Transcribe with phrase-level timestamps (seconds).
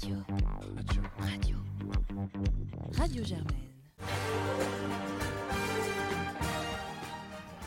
[0.00, 0.16] Radio.
[1.18, 1.56] Radio.
[2.96, 3.68] Radio Germaine.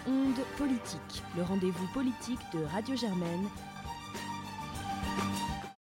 [0.08, 3.50] Onde politique, le rendez-vous politique de Radio Germaine.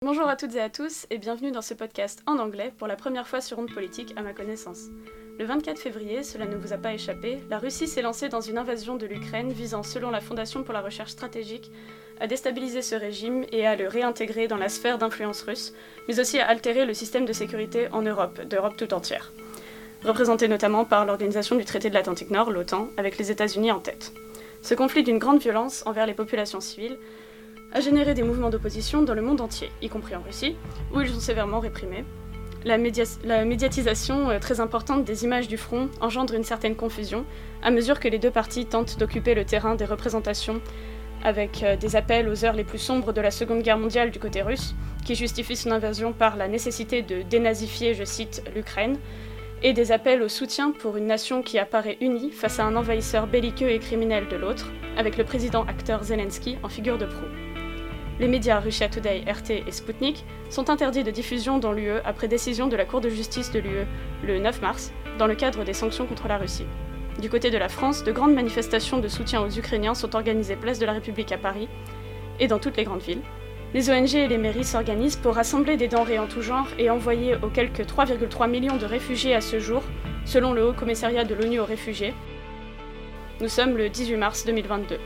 [0.03, 2.97] Bonjour à toutes et à tous et bienvenue dans ce podcast en anglais pour la
[2.97, 4.89] première fois sur Onde politique à ma connaissance.
[5.39, 8.59] Le 24 février, cela ne vous a pas échappé, la Russie s'est lancée dans une
[8.59, 11.71] invasion de l'Ukraine visant, selon la Fondation pour la recherche stratégique,
[12.21, 15.75] à déstabiliser ce régime et à le réintégrer dans la sphère d'influence russe,
[16.09, 19.33] mais aussi à altérer le système de sécurité en Europe, d'Europe tout entière.
[20.05, 24.13] Représenté notamment par l'organisation du traité de l'Atlantique Nord, l'OTAN, avec les États-Unis en tête.
[24.63, 26.99] Ce conflit d'une grande violence envers les populations civiles
[27.73, 30.57] a généré des mouvements d'opposition dans le monde entier, y compris en Russie,
[30.95, 32.05] où ils sont sévèrement réprimés,
[32.65, 32.79] la,
[33.45, 37.25] médiatisation euh, très importante des images du front engendre une certaine confusion
[37.63, 40.61] à mesure que les deux parties tentent d'occuper le terrain des représentations
[41.25, 44.19] avec euh, des appels aux heures les plus sombres de la Seconde Guerre mondiale du
[44.19, 44.75] côté russe,
[45.05, 48.99] qui justifie son invasion par la nécessité de dénazifier, je cite, l'Ukraine,
[49.63, 53.27] et des appels au soutien pour une nation qui apparaît unie face à un envahisseur
[53.27, 57.25] belliqueux et criminel de l'autre, avec le président acteur Zelensky en figure de proue.
[58.21, 62.69] Les médias Russia Today, RT et Sputnik sont interdits de diffusion dans l'UE après décision
[62.69, 63.87] de la Cour de justice de l'UE
[64.25, 66.67] le 9 mars, dans le cadre des sanctions contre la Russie.
[67.21, 70.81] Du côté de la France, de grandes manifestations de soutien aux Ukrainiens sont organisées place
[70.81, 71.69] de la République à Paris
[72.41, 73.23] et dans toutes les grandes villes.
[73.73, 77.37] Les ONG et les mairies s'organisent pour rassembler des denrées en tout genre et envoyer
[77.37, 79.83] aux quelques 3,3 millions de réfugiés à ce jour,
[80.25, 82.15] selon le Haut Commissariat de l'ONU aux réfugiés.
[83.41, 84.99] Nous sommes le 18 mars 2022.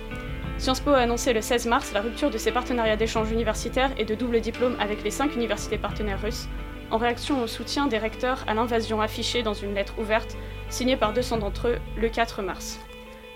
[0.58, 4.04] Sciences Po a annoncé le 16 mars la rupture de ses partenariats d'échange universitaires et
[4.04, 6.48] de double diplôme avec les cinq universités partenaires russes,
[6.90, 10.36] en réaction au soutien des recteurs à l'invasion affichée dans une lettre ouverte
[10.70, 12.78] signée par 200 d'entre eux le 4 mars.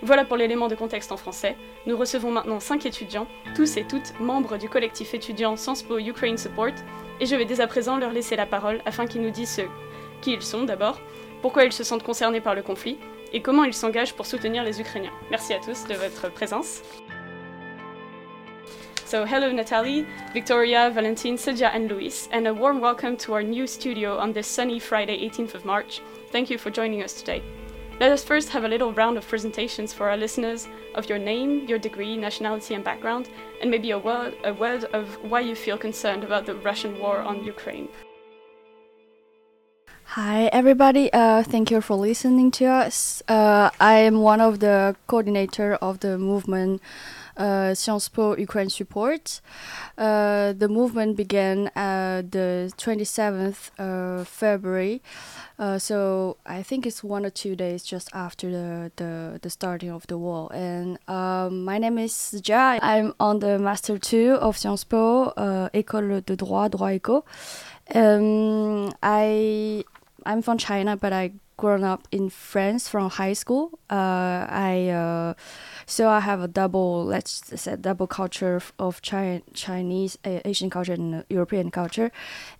[0.01, 1.55] Voilà pour l'élément de contexte en français.
[1.85, 6.37] Nous recevons maintenant cinq étudiants, tous et toutes membres du collectif étudiant Sciences Po Ukraine
[6.37, 6.73] Support,
[7.21, 9.61] et je vais dès à présent leur laisser la parole afin qu'ils nous disent
[10.21, 10.99] qui ils sont d'abord,
[11.41, 12.97] pourquoi ils se sentent concernés par le conflit,
[13.31, 15.13] et comment ils s'engagent pour soutenir les Ukrainiens.
[15.31, 16.81] Merci à tous de votre présence.
[19.05, 23.67] So, hello, Natalie, Victoria, Valentine, Silja, and Luis, and a warm welcome to our new
[23.67, 26.01] studio on this sunny Friday, 18th of March.
[26.33, 27.43] Thank you for joining us today.
[27.99, 31.67] Let us first have a little round of presentations for our listeners of your name,
[31.67, 33.29] your degree, nationality, and background,
[33.61, 37.19] and maybe a word, a word of why you feel concerned about the Russian war
[37.19, 37.87] on Ukraine.
[40.17, 41.13] Hi, everybody.
[41.13, 43.21] Uh, thank you for listening to us.
[43.27, 46.81] Uh, I am one of the coordinator of the movement
[47.37, 49.41] Sciences Po Ukraine support.
[49.97, 55.01] Uh, the movement began uh, the 27th of February.
[55.59, 59.91] Uh, so I think it's one or two days just after the, the, the starting
[59.91, 60.49] of the war.
[60.53, 62.79] And um, my name is Ja.
[62.81, 67.23] I'm on the Master 2 of Sciences Po, uh, École de Droit, Droit Éco.
[67.93, 69.83] Um, I,
[70.25, 73.79] I'm from China, but I grown up in France from high school.
[73.89, 75.33] Uh, I uh,
[75.85, 81.23] so I have a double let's say double culture of Chinese uh, Asian culture and
[81.29, 82.11] European culture.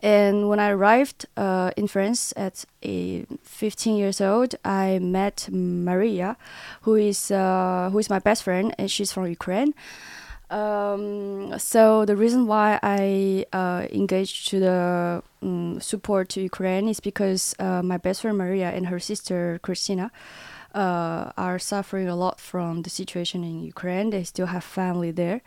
[0.02, 6.38] And when I arrived uh, in France at a 15 years old, I met Maria,
[6.82, 9.74] who is uh, who is my best friend, and she's from Ukraine.
[10.54, 17.00] Um, so the reason why I uh, engaged to the um, support to Ukraine is
[17.00, 20.12] because uh, my best friend Maria and her sister Christina
[20.76, 24.12] uh, are suffering a lot from the situation in Ukraine.
[24.12, 25.42] They still have family there.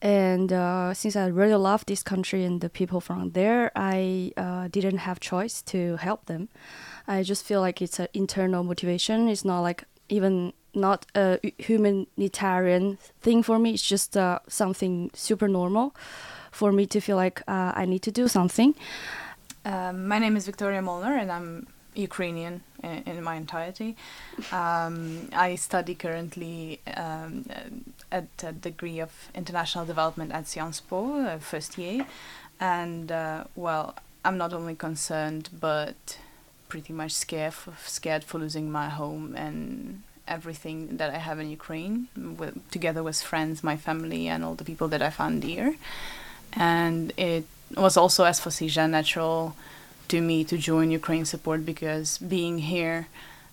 [0.00, 4.68] And uh, since I really love this country and the people from there, I uh,
[4.68, 6.50] didn't have choice to help them.
[7.08, 9.28] I just feel like it's an internal motivation.
[9.28, 13.72] It's not like even not a humanitarian thing for me.
[13.74, 15.94] It's just uh, something super normal
[16.52, 18.74] for me to feel like uh, I need to do something.
[19.64, 23.96] Um, my name is Victoria Molnar, and I'm Ukrainian in, in my entirety.
[24.52, 27.46] Um, I study currently um,
[28.12, 32.06] at a degree of international development at Sciences Po, uh, first year,
[32.60, 33.94] and uh, well,
[34.24, 36.18] I'm not only concerned but
[36.68, 41.50] pretty much scared for, scared for losing my home and everything that I have in
[41.50, 45.76] Ukraine, with, together with friends, my family, and all the people that I found dear.
[46.52, 47.44] And it
[47.76, 49.56] was also, as for Sija, natural
[50.08, 53.08] to me to join Ukraine support because being here,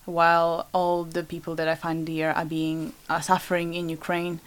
[0.05, 4.39] while all the people that I find dear are being are suffering in Ukraine,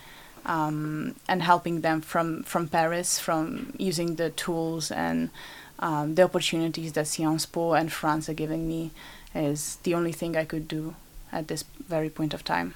[0.44, 5.31] um, and helping them from from Paris, from using the tools and
[5.78, 8.90] um, the opportunities that Sciences Po and France are giving me,
[9.34, 10.94] is the only thing I could do
[11.37, 12.75] at this very point of time.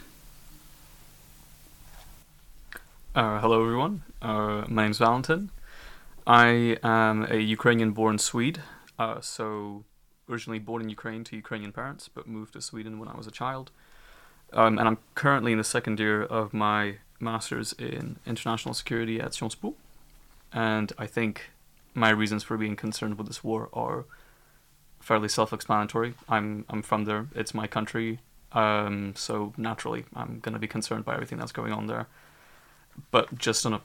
[3.15, 4.03] Uh, hello, everyone.
[4.21, 5.51] Uh, my name's Valentin.
[6.27, 8.61] I am a Ukrainian born Swede,
[8.99, 9.85] uh, so
[10.29, 13.31] originally born in Ukraine to Ukrainian parents, but moved to Sweden when I was a
[13.31, 13.71] child.
[14.53, 19.33] Um, and I'm currently in the second year of my master's in international security at
[19.35, 19.75] Sciences Po.
[20.53, 21.51] And I think
[21.95, 24.05] my reasons for being concerned with this war are
[25.01, 26.15] fairly self-explanatory.
[26.29, 27.29] I'm I'm from there.
[27.35, 28.19] It's my country.
[28.53, 32.07] Um, so naturally, I'm going to be concerned by everything that's going on there.
[33.11, 33.81] But just on a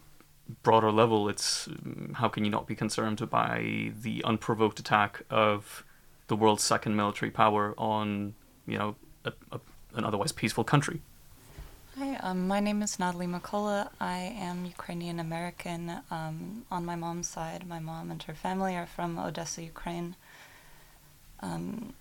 [0.63, 1.69] broader level, it's
[2.13, 5.83] how can you not be concerned by the unprovoked attack of
[6.27, 8.33] the world's second military power on,
[8.67, 9.59] you know, a, a,
[9.95, 11.01] an otherwise peaceful country?
[11.97, 13.87] Hi, um, my name is Natalie McCullough.
[14.01, 17.65] I am Ukrainian American um, on my mom's side.
[17.65, 20.17] My mom and her family are from Odessa, Ukraine.
[21.39, 21.93] Um,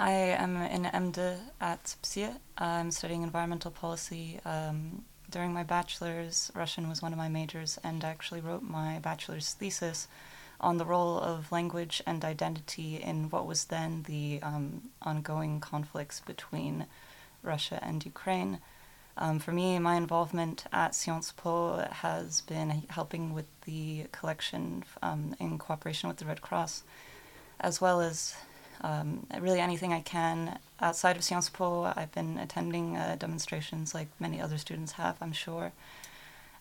[0.00, 2.38] I am in MD at PSIA.
[2.56, 4.40] I'm studying environmental policy.
[4.46, 8.98] Um, during my bachelor's, Russian was one of my majors, and I actually wrote my
[9.00, 10.08] bachelor's thesis
[10.58, 16.20] on the role of language and identity in what was then the um, ongoing conflicts
[16.20, 16.86] between
[17.42, 18.58] Russia and Ukraine.
[19.18, 25.36] Um, for me, my involvement at Sciences Po has been helping with the collection um,
[25.38, 26.84] in cooperation with the Red Cross,
[27.60, 28.34] as well as
[28.82, 31.92] um, really anything I can outside of Sciences Po.
[31.96, 35.72] I've been attending uh, demonstrations like many other students have, I'm sure.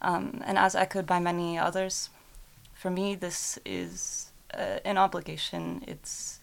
[0.02, 2.10] Um, and as echoed by many others,
[2.74, 5.84] for me, this is uh, an obligation.
[5.88, 6.40] It's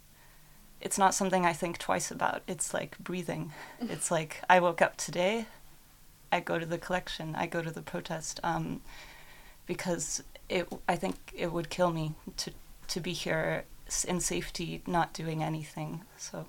[0.81, 2.43] it's not something I think twice about.
[2.47, 3.53] It's like breathing.
[3.81, 5.47] it's like I woke up today,
[6.31, 8.83] I go to the collection, I go to the protest, um,
[9.67, 10.69] because it.
[10.89, 12.53] I think it would kill me to
[12.89, 13.65] to be here
[14.05, 16.03] in safety, not doing anything.
[16.17, 16.47] So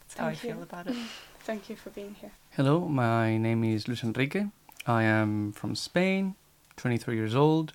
[0.00, 0.36] that's how I you.
[0.36, 0.96] feel about it.
[1.40, 2.32] Thank you for being here.
[2.50, 4.46] Hello, my name is Luis Enrique.
[4.86, 6.34] I am from Spain,
[6.76, 7.72] 23 years old.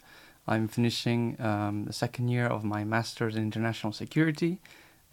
[0.48, 4.60] I'm finishing um, the second year of my Master's in International Security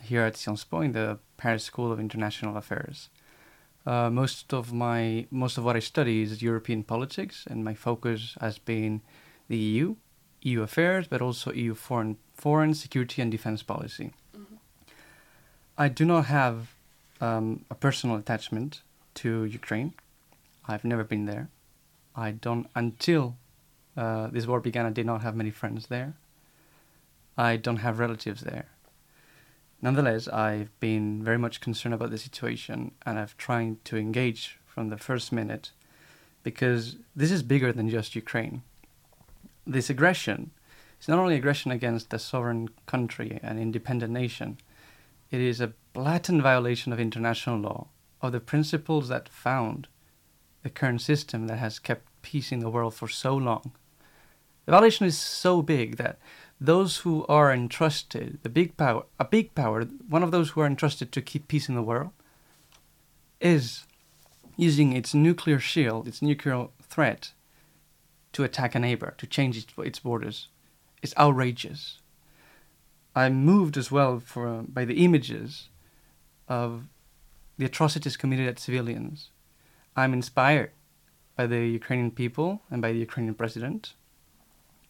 [0.03, 3.11] here at Sciences Po in the Paris School of International Affairs.
[3.87, 8.37] Uh, most of my most of what I study is European politics, and my focus
[8.41, 9.01] has been
[9.49, 9.97] the EU,
[10.43, 14.13] EU affairs, but also EU foreign foreign security and defense policy.
[15.77, 16.75] I do not have
[17.21, 18.83] um, a personal attachment
[19.15, 19.95] to Ukraine.
[20.67, 21.49] I've never been there.
[22.17, 23.37] I don't until
[23.97, 24.87] uh, this war began.
[24.87, 26.15] I did not have many friends there.
[27.37, 28.67] I don't have relatives there.
[29.83, 34.91] Nonetheless, I've been very much concerned about the situation, and I've tried to engage from
[34.91, 35.71] the first minute,
[36.43, 38.63] because this is bigger than just Ukraine.
[39.71, 40.51] This aggression
[41.01, 44.59] is not only aggression against a sovereign country, an independent nation.
[45.31, 47.87] It is a blatant violation of international law,
[48.21, 49.87] of the principles that found
[50.65, 53.71] the current system that has kept peace in the world for so long.
[54.67, 56.19] The violation is so big that
[56.61, 60.67] those who are entrusted, the big power, a big power, one of those who are
[60.67, 62.11] entrusted to keep peace in the world,
[63.41, 63.87] is
[64.57, 67.35] using its nuclear shield, its nuclear threat,
[68.33, 70.49] to attack a neighbor, to change its, its borders.
[71.03, 71.99] It's outrageous.
[73.15, 75.69] I'm moved as well for, by the images
[76.49, 76.85] of
[77.59, 79.31] the atrocities committed at civilians.
[79.97, 80.71] I'm inspired
[81.37, 83.95] by the Ukrainian people and by the Ukrainian president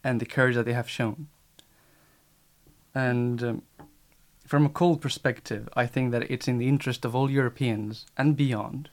[0.03, 1.27] and the courage that they have shown.
[2.93, 3.61] And um,
[4.45, 8.35] from a cold perspective, I think that it's in the interest of all Europeans and
[8.35, 8.89] beyond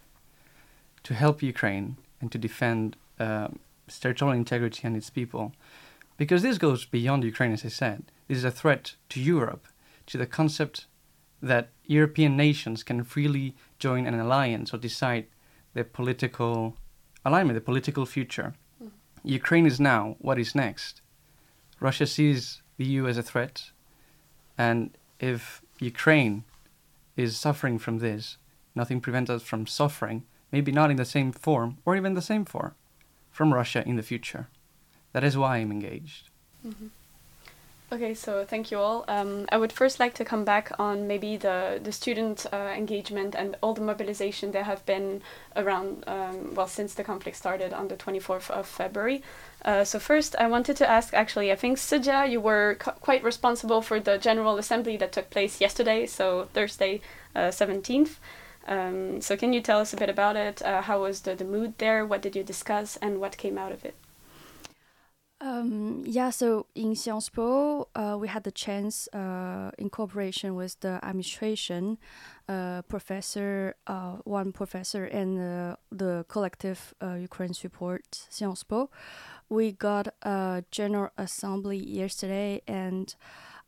[1.03, 3.59] to help Ukraine and to defend um,
[3.89, 5.53] its territorial integrity and its people.
[6.17, 8.05] Because this goes beyond Ukraine, as I said.
[8.27, 9.67] This is a threat to Europe,
[10.07, 10.87] to the concept
[11.41, 15.27] that European nations can freely join an alliance or decide
[15.75, 16.77] their political
[17.25, 18.55] alignment, the political future.
[18.83, 19.29] Mm-hmm.
[19.41, 21.01] Ukraine is now, what is next?
[21.81, 23.71] Russia sees the EU as a threat,
[24.57, 24.91] and
[25.21, 26.45] if Ukraine
[27.17, 28.37] is suffering from this,
[28.75, 32.45] nothing prevents us from suffering, maybe not in the same form, or even the same
[32.45, 32.75] form,
[33.39, 34.49] from Russia in the future.
[35.13, 36.25] That is why I'm engaged.
[37.93, 39.05] Okay, so thank you all.
[39.07, 43.37] Um, I would first like to come back on maybe the, the student uh, engagement
[43.37, 45.23] and all the mobilization there have been
[45.55, 49.23] around, um, well, since the conflict started on the 24th of February.
[49.65, 53.83] Uh, so first, I wanted to ask, actually, I think Sidja, you were quite responsible
[53.83, 57.01] for the General Assembly that took place yesterday, so Thursday,
[57.37, 58.17] uh, 17th.
[58.69, 60.63] Um, so can you tell us a bit about it?
[60.63, 62.05] Uh, how was the, the mood there?
[62.05, 62.97] What did you discuss?
[62.99, 63.95] And what came out of it?
[65.41, 70.81] Um, yeah, so in Sciences Po, uh, we had the chance, uh, in cooperation with
[70.81, 71.97] the administration,
[72.49, 78.91] uh, professor, uh, one professor, and uh, the collective uh, Ukraine support Sciences Po,
[79.49, 83.15] we got a general assembly yesterday, and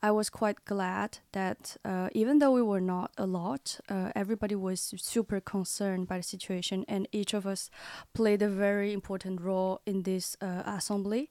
[0.02, 4.54] I was quite glad that uh, even though we were not a lot, uh, everybody
[4.54, 7.70] was super concerned by the situation, and each of us
[8.14, 11.30] played a very important role in this uh, assembly.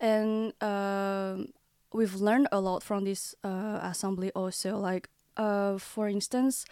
[0.00, 1.52] And um,
[1.92, 4.76] we've learned a lot from this uh, assembly also.
[4.76, 6.64] Like, uh, for instance,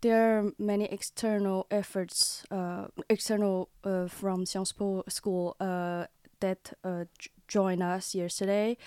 [0.00, 3.68] there are many external efforts, uh, external
[4.08, 5.54] from Sciences Po school
[6.40, 6.72] that
[7.52, 8.78] join us yesterday.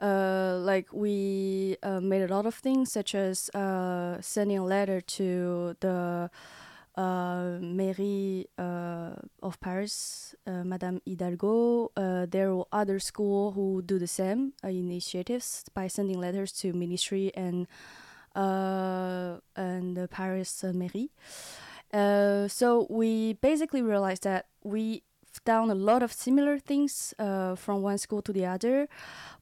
[0.00, 5.00] Uh, like we uh, made a lot of things, such as uh, sending a letter
[5.00, 6.30] to the
[6.96, 11.90] uh, mairie uh, of Paris, uh, Madame Hidalgo.
[12.30, 17.66] there are other schools who do the same initiatives by sending letters to ministry and
[19.56, 21.10] and the Paris mairie.
[22.48, 25.02] so we basically realized that we
[25.44, 28.88] down a lot of similar things uh, from one school to the other,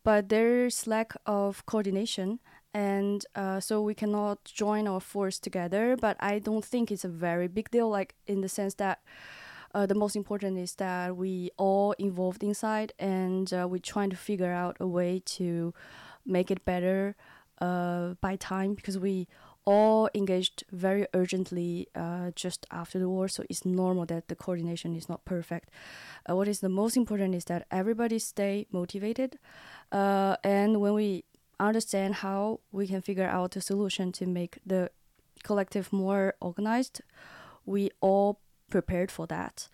[0.02, 2.40] but there's lack of coordination,
[2.73, 5.97] and uh, so we cannot join our force together.
[5.97, 9.00] But I don't think it's a very big deal, like in the sense that.
[9.73, 14.16] Uh, the most important is that we all involved inside and uh, we're trying to
[14.16, 15.73] figure out a way to
[16.26, 17.14] make it better
[17.61, 19.28] uh, by time because we
[19.64, 24.97] all engaged very urgently uh, just after the war, so it's normal that the coordination
[24.97, 25.71] is not perfect.
[26.29, 29.38] Uh, what is the most important is that everybody stay motivated,
[29.93, 31.25] uh, and when we
[31.59, 34.90] understand how we can figure out a solution to make the
[35.43, 37.02] collective more organized,
[37.67, 38.40] we all
[38.71, 39.69] prepared for that,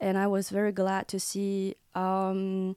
[0.00, 1.76] and I was very glad to see.
[1.94, 2.76] Um,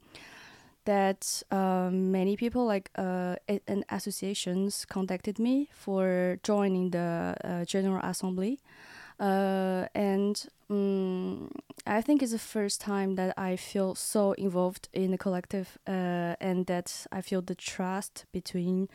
[0.86, 3.36] that um, many people like uh,
[3.68, 8.60] and associations contacted me for joining the uh, general assembly.
[9.20, 11.52] Uh, and um,
[11.86, 16.36] i think it's the first time that i feel so involved in the collective uh,
[16.42, 18.90] and that i feel the trust between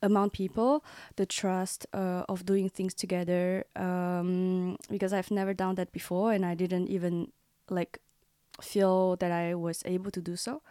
[0.00, 0.84] among people
[1.16, 6.46] the trust uh, of doing things together um, because i've never done that before and
[6.46, 7.32] i didn't even
[7.68, 7.98] like
[8.60, 10.62] feel that i was able to do so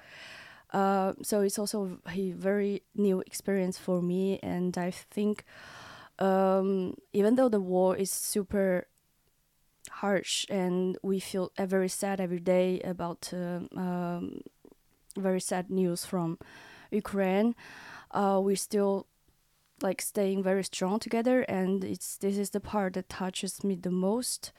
[0.74, 5.44] uh, so it's also a very new experience for me, and I think
[6.20, 8.88] um, even though the war is super
[9.90, 14.42] harsh and we feel very sad every day about uh, um,
[15.18, 16.40] very sad news from
[16.92, 17.56] Ukraine,
[18.12, 19.08] uh, we still
[19.82, 23.92] like staying very strong together, and it's this is the part that touches me the
[23.92, 24.52] most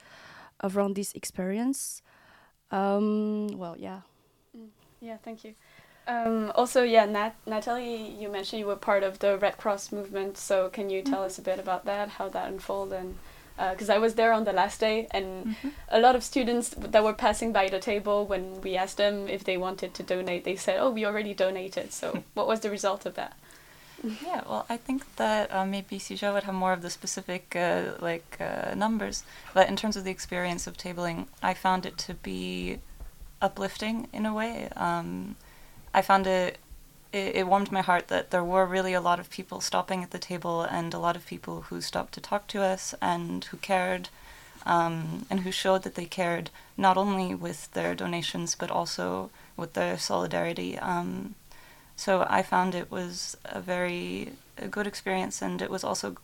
[0.63, 2.01] around this experience.
[2.71, 4.01] Um, well, yeah.
[4.55, 4.69] Mm,
[5.01, 5.53] yeah, thank you.
[6.07, 10.37] Um, also, yeah, Nat- Natalie, you mentioned you were part of the Red Cross movement.
[10.37, 11.25] So, can you tell mm-hmm.
[11.25, 13.15] us a bit about that, how that unfolded, and
[13.71, 15.69] because uh, I was there on the last day, and mm-hmm.
[15.89, 19.43] a lot of students that were passing by the table when we asked them if
[19.45, 23.05] they wanted to donate, they said, "Oh, we already donated." So, what was the result
[23.05, 23.35] of that?
[24.03, 27.93] Yeah, well, I think that uh, maybe Sija would have more of the specific uh,
[27.99, 32.13] like uh, numbers, but in terms of the experience of tabling, I found it to
[32.13, 32.77] be
[33.41, 34.69] uplifting in a way.
[34.75, 35.35] Um,
[35.95, 36.57] I found it,
[37.13, 40.11] it, it warmed my heart that there were really a lot of people stopping at
[40.11, 43.55] the table and a lot of people who stopped to talk to us and who
[43.55, 44.09] cared
[44.65, 49.71] um, and who showed that they cared not only with their donations but also with
[49.71, 50.77] their solidarity.
[50.77, 51.35] Um,
[51.95, 56.17] so I found it was a very a good experience, and it was also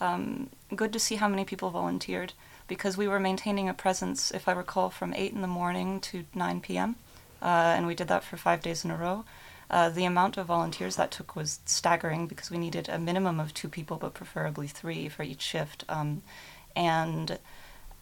[0.00, 2.32] um, good to see how many people volunteered
[2.68, 6.24] because we were maintaining a presence, if I recall, from 8 in the morning to
[6.32, 6.94] 9 p.m
[7.42, 9.24] uh, and we did that for five days in a row.
[9.68, 13.52] Uh, the amount of volunteers that took was staggering because we needed a minimum of
[13.52, 15.84] two people, but preferably three for each shift.
[15.88, 16.22] Um,
[16.76, 17.38] and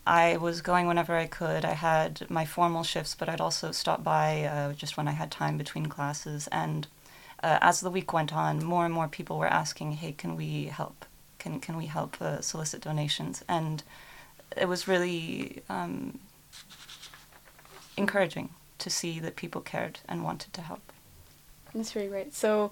[0.07, 1.64] I was going whenever I could.
[1.64, 5.31] I had my formal shifts, but I'd also stop by uh, just when I had
[5.31, 6.49] time between classes.
[6.49, 6.87] And
[7.43, 10.67] uh, as the week went on, more and more people were asking, "Hey, can we
[10.67, 11.07] help?
[11.38, 13.83] Can can we help uh, solicit donations?" And
[14.55, 16.19] it was really um,
[17.97, 20.93] encouraging to see that people cared and wanted to help.
[21.75, 22.35] That's really great.
[22.35, 22.71] So,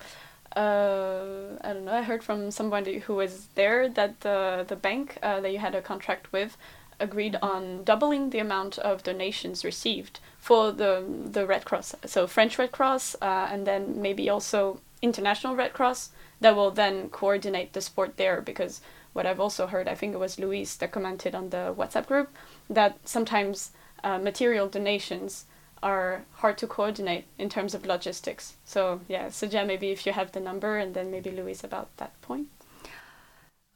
[0.57, 1.93] uh, I don't know.
[1.93, 5.75] I heard from somebody who was there that the the bank uh, that you had
[5.75, 6.57] a contract with
[7.01, 11.95] agreed on doubling the amount of donations received for the the Red Cross.
[12.07, 17.09] So French Red Cross, uh, and then maybe also International Red Cross that will then
[17.09, 18.41] coordinate the sport there.
[18.41, 18.81] Because
[19.13, 22.29] what I've also heard, I think it was Louise that commented on the WhatsApp group
[22.71, 23.73] that sometimes
[24.05, 25.45] uh, material donations
[25.83, 28.57] are hard to coordinate in terms of logistics.
[28.65, 31.97] So yeah, so yeah, maybe if you have the number, and then maybe Louise about
[31.97, 32.49] that point.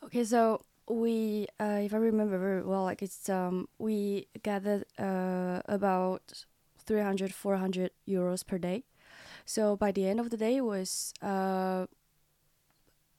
[0.05, 5.63] Okay, so we, uh, if I remember very well, like it's um, we gathered uh,
[5.67, 6.45] about
[6.85, 8.85] 300, 400 euros per day.
[9.45, 11.87] So by the end of the day, it was uh,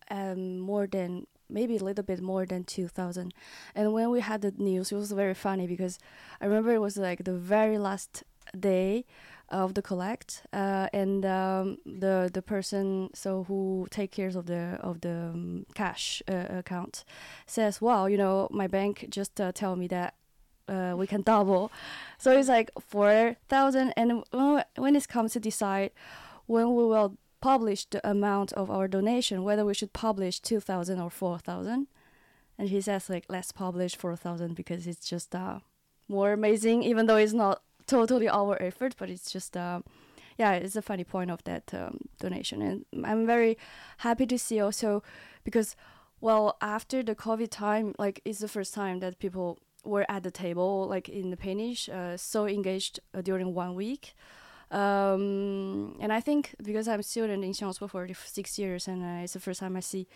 [0.10, 3.34] um, more than maybe a little bit more than 2000
[3.74, 5.98] and when we had the news it was very funny because
[6.42, 8.24] i remember it was like the very last
[8.60, 9.06] day
[9.50, 14.78] of the collect uh, and um, the the person so who take cares of the
[14.82, 17.06] of the um, cash uh, account
[17.46, 20.16] says wow you know my bank just uh, tell me that
[20.70, 21.72] uh, we can double.
[22.18, 25.92] So it's like 4000 and when- when it comes to decide
[26.46, 31.10] when we will publish the amount of our donation whether we should publish 2000 or
[31.10, 31.88] 4000
[32.58, 35.60] and he says like let's publish 4000 because it's just uh,
[36.08, 39.80] more amazing even though it's not totally our effort but it's just uh,
[40.38, 42.62] yeah it's a funny point of that um, donation.
[42.62, 43.58] And i'm very
[43.98, 45.04] happy to see also
[45.44, 45.76] because
[46.22, 50.32] well after the covid time like it's the first time that people were at the
[50.32, 54.16] table like in the Péniche, uh, so engaged uh, during one week.
[54.70, 59.24] Um, and I think because I'm student in Sciences Po for six years, and uh,
[59.24, 60.08] it's the first time I see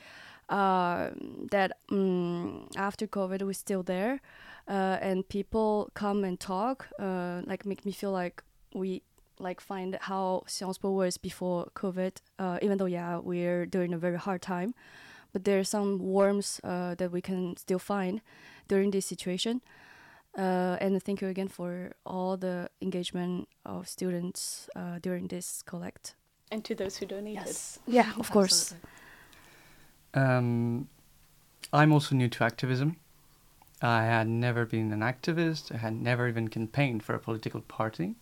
[0.49, 1.11] uh,
[1.51, 4.19] that um, after COVID we're still there,
[4.67, 9.01] uh, and people come and talk, uh, like make me feel like we
[9.39, 12.13] like find how Sciences Po was before COVID.
[12.37, 14.73] Uh, even though yeah we're during a very hard time,
[15.33, 18.21] but there's some warmth uh, that we can still find
[18.67, 19.61] during this situation.
[20.37, 26.15] Uh, and thank you again for all the engagement of students uh, during this collect.
[26.51, 27.45] And to those who donated.
[27.45, 27.79] Yes.
[27.85, 28.73] Yeah, of course.
[30.13, 30.87] Um,
[31.73, 32.97] I'm also new to activism.
[33.81, 35.73] I had never been an activist.
[35.73, 38.15] I had never even campaigned for a political party.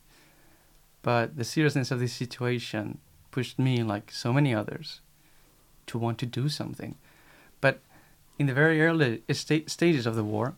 [1.01, 2.99] But the seriousness of this situation
[3.31, 5.01] pushed me, like so many others,
[5.87, 6.95] to want to do something.
[7.61, 7.81] But
[8.37, 10.55] in the very early sta- stages of the war,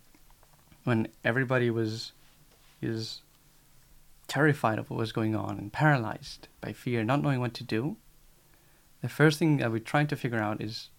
[0.84, 2.12] when everybody was
[2.82, 3.22] is
[4.28, 7.98] terrified of what was going on and paralyzed by fear, not knowing what to do,
[9.02, 10.90] the first thing that we tried to figure out is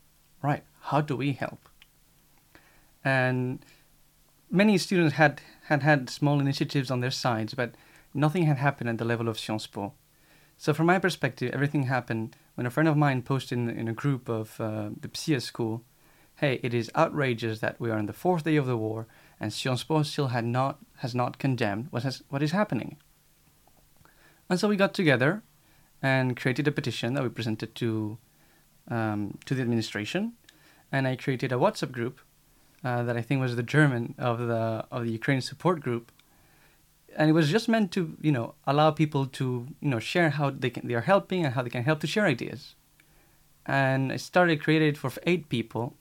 [0.43, 1.69] right, how do we help?
[3.05, 3.65] And
[4.53, 7.75] many students had, had had small initiatives on their sides, but
[8.15, 9.95] nothing had happened at the level of Sciences Po.
[10.57, 13.93] So, from my perspective, everything happened when a friend of mine posted in, in a
[13.93, 15.83] group of uh, the PSIA school
[16.37, 19.07] hey, it is outrageous that we are on the fourth day of the war
[19.39, 22.97] and Sciences Po still had not, has not condemned what, has, what is happening.
[24.51, 25.43] And so we got together
[26.03, 28.19] and created a petition that we presented to,
[28.89, 30.33] um, to the administration.
[30.91, 32.21] And I created a WhatsApp group
[32.85, 36.11] uh, that I think was the German of the, of the Ukraine support group.
[37.17, 40.51] And it was just meant to, you know, allow people to, you know, share how
[40.51, 42.75] they, can, they are helping and how they can help to share ideas.
[43.67, 45.95] And I started created for eight people.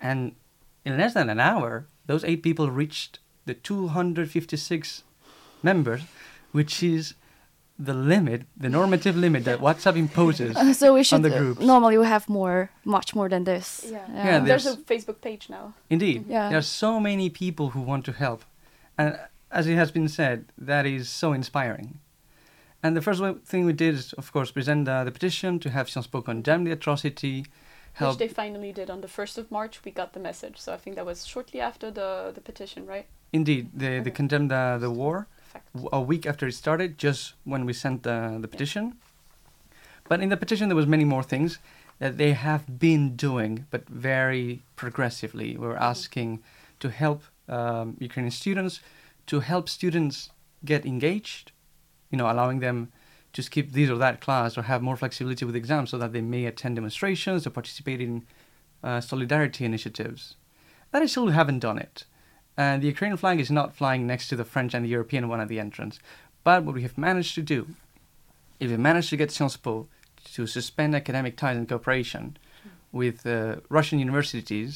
[0.00, 0.34] And
[0.84, 5.04] in less than an hour, those eight people reached the 256
[5.62, 6.02] members,
[6.52, 7.14] which is
[7.84, 10.54] the limit, the normative limit that WhatsApp imposes.
[10.56, 11.60] Uh, so we should the uh, groups.
[11.60, 13.66] normally we have more, much more than this.
[13.90, 13.98] Yeah.
[14.14, 15.72] Yeah, There's there's- a Facebook page now.
[15.88, 16.48] Indeed, Yeah.
[16.50, 18.44] there are so many people who want to help,
[18.98, 19.18] and
[19.50, 21.98] as it has been said, that is so inspiring.
[22.82, 25.88] And the first thing we did is, of course, present uh, the petition to have
[25.90, 27.44] Sciences Po condemn the atrocity,
[27.94, 28.12] help.
[28.12, 29.80] Which they finally did on the 1st of March.
[29.84, 30.56] We got the message.
[30.58, 33.06] So I think that was shortly after the, the petition, right?
[33.32, 35.26] Indeed, they, they condemned uh, the war.
[35.52, 35.68] Fact.
[35.92, 38.96] a week after it started, just when we sent the, the petition.
[40.08, 41.58] But in the petition, there was many more things
[41.98, 45.56] that they have been doing, but very progressively.
[45.56, 46.42] We're asking
[46.80, 48.80] to help um, Ukrainian students,
[49.26, 50.30] to help students
[50.64, 51.52] get engaged,
[52.10, 52.90] you know, allowing them
[53.32, 56.20] to skip this or that class or have more flexibility with exams so that they
[56.20, 58.26] may attend demonstrations or participate in
[58.82, 60.34] uh, solidarity initiatives.
[60.90, 62.04] That I still haven't done it.
[62.62, 65.40] And the Ukrainian flag is not flying next to the French and the European one
[65.40, 65.94] at the entrance.
[66.44, 67.60] But what we have managed to do,
[68.62, 69.74] if we managed to get Sciences Po
[70.34, 72.36] to suspend academic ties and cooperation
[73.00, 73.34] with uh,
[73.76, 74.72] Russian universities,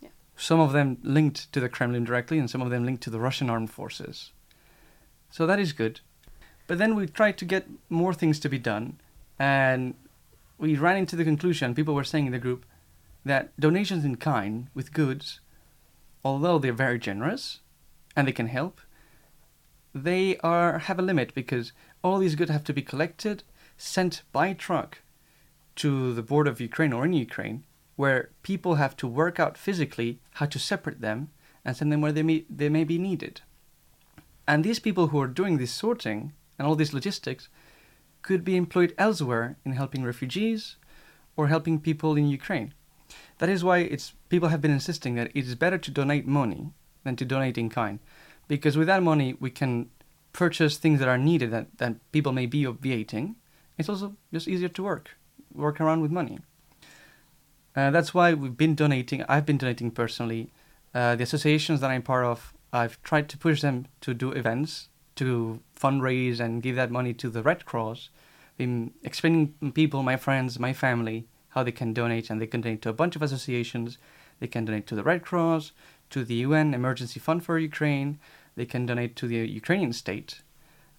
[0.00, 0.08] Yeah.
[0.48, 3.24] some of them linked to the Kremlin directly and some of them linked to the
[3.28, 4.16] Russian armed forces.
[5.36, 5.96] So that is good.
[6.68, 7.64] But then we tried to get
[8.02, 8.86] more things to be done,
[9.38, 9.80] and
[10.56, 12.64] we ran into the conclusion, people were saying in the group,
[13.30, 15.40] that donations in kind with goods
[16.24, 17.60] although they're very generous
[18.16, 18.80] and they can help,
[19.94, 23.44] they are have a limit because all these goods have to be collected,
[23.76, 24.98] sent by truck
[25.76, 27.64] to the border of Ukraine or in Ukraine,
[27.96, 31.30] where people have to work out physically how to separate them
[31.64, 33.40] and send them where they may, they may be needed.
[34.46, 37.48] And these people who are doing this sorting and all these logistics
[38.22, 40.76] could be employed elsewhere in helping refugees
[41.36, 42.74] or helping people in Ukraine.
[43.38, 46.70] That is why it's people have been insisting that it is better to donate money
[47.04, 47.98] than to donate in kind,
[48.48, 49.90] because with that money we can
[50.32, 53.36] purchase things that are needed that, that people may be obviating,
[53.78, 55.10] it's also just easier to work,
[55.54, 56.38] work around with money.
[57.76, 59.24] Uh, that's why we've been donating.
[59.28, 60.50] I've been donating personally.
[60.94, 64.88] Uh, the associations that I'm part of, I've tried to push them to do events,
[65.16, 68.10] to fundraise and give that money to the Red Cross.
[68.56, 72.82] Been explaining people, my friends, my family, how they can donate, and they can donate
[72.82, 73.98] to a bunch of associations.
[74.40, 75.72] They can donate to the Red Cross,
[76.10, 78.18] to the UN Emergency Fund for Ukraine.
[78.56, 80.42] They can donate to the Ukrainian state.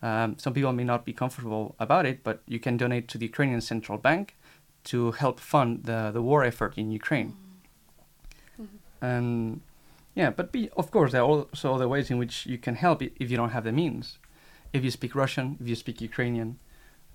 [0.01, 3.25] Um, some people may not be comfortable about it, but you can donate to the
[3.25, 4.35] Ukrainian Central Bank
[4.85, 7.33] to help fund the, the war effort in Ukraine.
[8.61, 9.05] Mm-hmm.
[9.05, 9.61] And
[10.13, 13.01] yeah, but be, of course, there are also other ways in which you can help
[13.01, 14.19] if you don't have the means.
[14.71, 16.59] If you speak Russian, if you speak Ukrainian,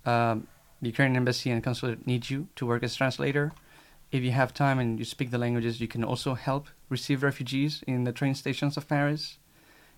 [0.04, 0.46] um,
[0.80, 3.52] the Ukrainian embassy and consulate need you to work as translator.
[4.10, 7.84] If you have time and you speak the languages, you can also help receive refugees
[7.86, 9.38] in the train stations of Paris.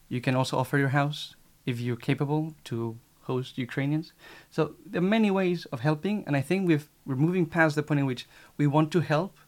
[0.08, 4.12] You can also offer your house if you're capable to host Ukrainians.
[4.50, 7.82] So there are many ways of helping, and I think we've, we're moving past the
[7.82, 9.38] point in which we want to help,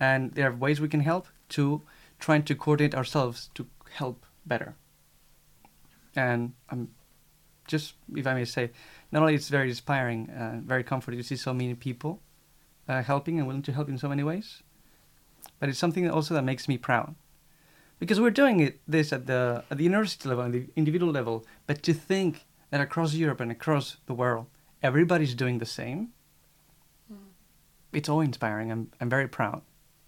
[0.00, 1.82] and there are ways we can help to
[2.18, 4.74] trying to coordinate ourselves to help better.
[6.16, 6.88] And I'm
[7.68, 8.70] just, if I may say,
[9.12, 12.20] not only it's very inspiring, uh, very comforting to see so many people
[12.88, 14.62] uh, helping and willing to help in so many ways,
[15.60, 17.14] but it's something also that makes me proud.
[17.98, 21.44] Because we're doing it this at the at the university level and the individual level
[21.66, 24.46] but to think that across europe and across the world
[24.84, 26.10] everybody's doing the same
[27.12, 27.16] mm.
[27.92, 28.70] it's all inspiring.
[28.70, 29.62] I'm, I'm very proud.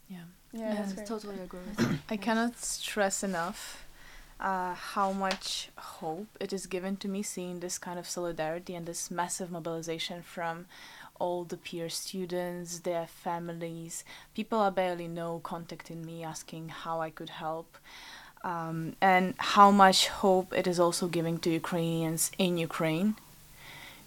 [0.09, 0.19] Yeah.
[0.53, 3.85] Yeah, yeah that's totally agree with i cannot stress enough
[4.41, 8.87] uh, how much hope it is given to me seeing this kind of solidarity and
[8.87, 10.67] this massive mobilization from
[11.19, 14.05] all the peer students, their families.
[14.35, 17.77] People I barely know contacting me asking how I could help.
[18.43, 23.17] Um, and how much hope it is also giving to Ukrainians in Ukraine.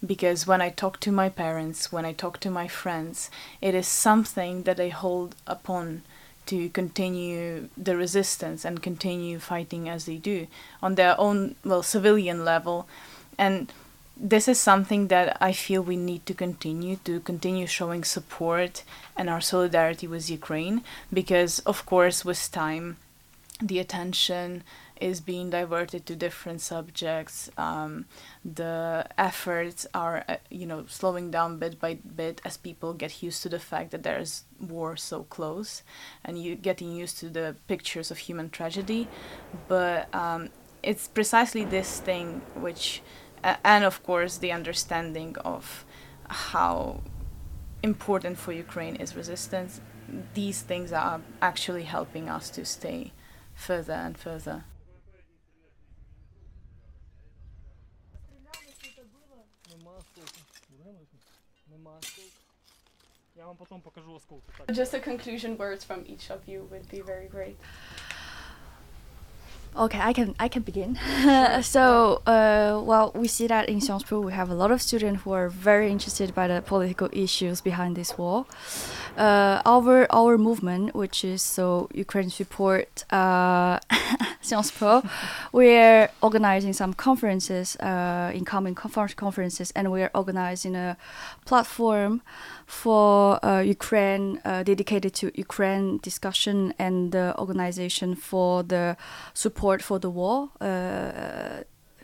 [0.03, 3.29] Because when I talk to my parents, when I talk to my friends,
[3.61, 6.01] it is something that they hold upon
[6.47, 10.47] to continue the resistance and continue fighting as they do
[10.81, 12.87] on their own, well, civilian level.
[13.37, 13.71] And
[14.15, 18.83] this is something that I feel we need to continue to continue showing support
[19.17, 22.97] and our solidarity with Ukraine because of course with time
[23.61, 24.63] the attention
[25.09, 28.05] is being diverted to different subjects um,
[28.59, 33.43] the efforts are uh, you know slowing down bit by bit as people get used
[33.43, 35.83] to the fact that there's war so close
[36.25, 39.07] and you getting used to the pictures of human tragedy
[39.67, 40.49] but um,
[40.81, 43.01] it's precisely this thing which
[43.63, 45.85] and of course the understanding of
[46.29, 47.01] how
[47.83, 49.81] important for Ukraine is resistance.
[50.33, 53.11] These things are actually helping us to stay
[53.53, 54.63] further and further.
[64.71, 67.57] Just a conclusion words from each of you would be very great.
[69.75, 70.99] Okay, I can I can begin.
[71.63, 75.23] so, uh, well, we see that in Sciences Po we have a lot of students
[75.23, 78.45] who are very interested by the political issues behind this war.
[79.17, 83.79] Uh, our our movement, which is so Ukraine support uh,
[84.41, 85.01] Sciences Po,
[85.51, 90.97] we're organizing some conferences, uh, incoming conferences, and we're organizing a
[91.45, 92.21] platform
[92.65, 98.97] for uh, Ukraine, uh, dedicated to Ukraine discussion and the organization for the
[99.33, 100.49] support for the war.
[100.61, 101.63] Uh,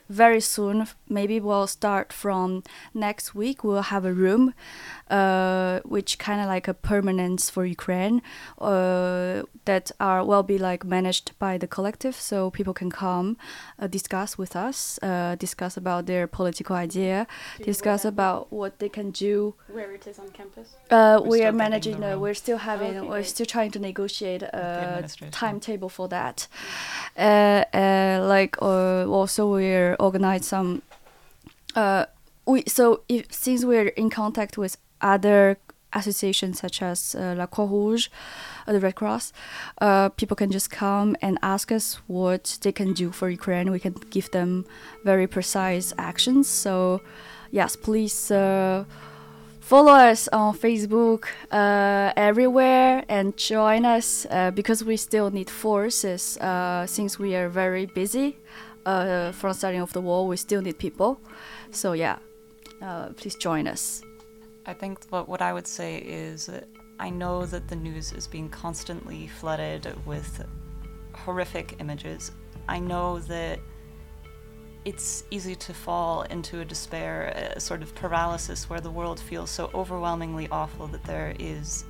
[0.09, 3.63] very soon, maybe we'll start from next week.
[3.63, 4.55] We'll have a room,
[5.09, 8.23] uh, which kind of like a permanence for Ukraine,
[8.59, 13.37] uh, that are will be like managed by the collective, so people can come,
[13.77, 17.27] uh, discuss with us, uh, discuss about their political idea,
[17.63, 19.53] discuss about what they can do.
[19.67, 20.75] Where it is on campus.
[20.89, 22.03] Uh, we are managing.
[22.03, 22.97] Uh, we're still having.
[22.97, 26.47] Okay, we're still trying to negotiate a timetable for that.
[27.15, 30.81] like also we're organize some.
[31.75, 32.05] Uh,
[32.45, 35.57] we so if since we're in contact with other
[35.93, 38.09] associations such as uh, La Croix Rouge,
[38.67, 39.33] uh, the Red Cross,
[39.81, 43.71] uh, people can just come and ask us what they can do for Ukraine.
[43.71, 44.65] We can give them
[45.03, 46.47] very precise actions.
[46.47, 47.01] So,
[47.51, 48.85] yes, please uh,
[49.59, 56.37] follow us on Facebook uh, everywhere and join us uh, because we still need forces
[56.85, 58.37] since we are very busy
[58.89, 61.19] uh, from starting of the war, we still need people.
[61.71, 62.17] So yeah,
[62.81, 64.01] uh, please join us.
[64.65, 66.49] I think what what I would say is
[66.99, 70.45] I know that the news is being constantly flooded with
[71.13, 72.31] horrific images.
[72.67, 73.59] I know that
[74.85, 79.49] it's easy to fall into a despair, a sort of paralysis where the world feels
[79.49, 81.85] so overwhelmingly awful that there is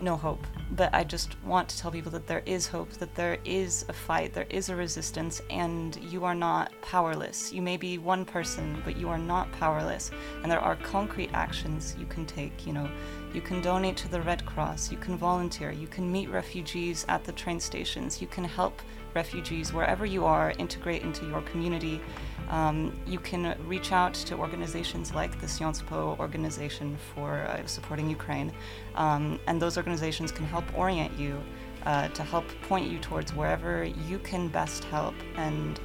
[0.00, 0.46] no hope.
[0.72, 3.92] But I just want to tell people that there is hope, that there is a
[3.92, 7.52] fight, there is a resistance, and you are not powerless.
[7.52, 10.10] You may be one person, but you are not powerless.
[10.42, 12.66] And there are concrete actions you can take.
[12.66, 12.90] You know,
[13.32, 17.24] you can donate to the Red Cross, you can volunteer, you can meet refugees at
[17.24, 18.80] the train stations, you can help
[19.14, 22.00] refugees wherever you are integrate into your community.
[22.48, 28.08] Um, you can reach out to organizations like the Sciences Po organization for uh, supporting
[28.08, 28.52] Ukraine,
[28.94, 31.40] um, and those organizations can help orient you
[31.84, 35.14] uh, to help point you towards wherever you can best help.
[35.36, 35.78] And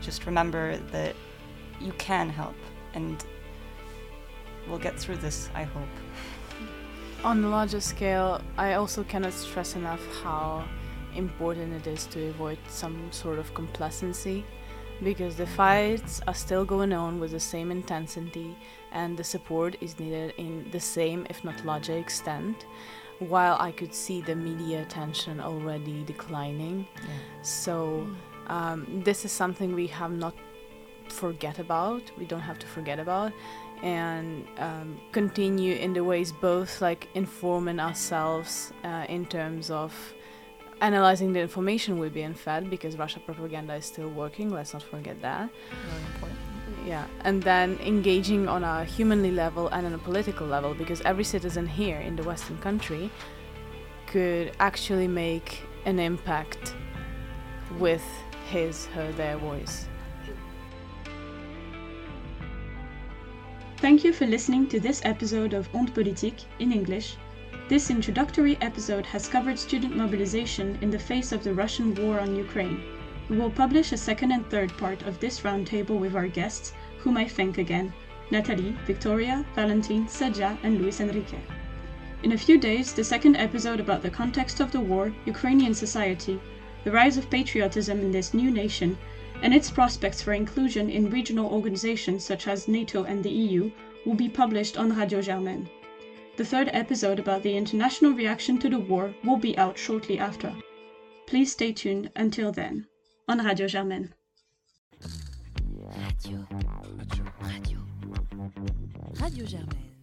[0.00, 1.16] just remember that
[1.80, 2.56] you can help,
[2.94, 3.24] and
[4.68, 5.94] we'll get through this, I hope.
[7.24, 10.64] On a larger scale, I also cannot stress enough how
[11.16, 14.44] important it is to avoid some sort of complacency
[15.02, 18.56] because the fights are still going on with the same intensity
[18.92, 22.66] and the support is needed in the same, if not larger, extent.
[23.18, 27.08] While I could see the media attention already declining, yeah.
[27.42, 28.06] so
[28.48, 30.34] um, this is something we have not
[31.08, 32.02] forget about.
[32.18, 33.32] We don't have to forget about,
[33.82, 39.92] and um, continue in the ways both like informing ourselves uh, in terms of
[40.80, 44.50] analyzing the information we're being fed because Russia propaganda is still working.
[44.50, 45.48] Let's not forget that.
[45.70, 46.38] Very important.
[46.86, 51.24] Yeah, and then engaging on a humanly level and on a political level because every
[51.24, 53.10] citizen here in the Western country
[54.06, 56.74] could actually make an impact
[57.78, 58.04] with
[58.50, 59.88] his, her, their voice.
[63.78, 67.16] Thank you for listening to this episode of Onde Politique in English
[67.66, 72.36] this introductory episode has covered student mobilization in the face of the Russian war on
[72.36, 72.82] Ukraine.
[73.30, 77.16] We will publish a second and third part of this roundtable with our guests, whom
[77.16, 77.90] I thank again
[78.30, 81.38] Nathalie, Victoria, Valentine, Sedja, and Luis Enrique.
[82.22, 86.38] In a few days, the second episode about the context of the war, Ukrainian society,
[86.84, 88.98] the rise of patriotism in this new nation,
[89.42, 93.70] and its prospects for inclusion in regional organizations such as NATO and the EU,
[94.04, 95.66] will be published on Radio Germaine.
[96.36, 100.54] The third episode about the international reaction to the war will be out shortly after.
[101.26, 102.86] Please stay tuned until then
[103.28, 104.12] on Radio Germaine.
[106.24, 106.46] Radio.
[107.40, 107.78] Radio.
[109.20, 109.46] Radio.
[109.46, 109.93] Germaine.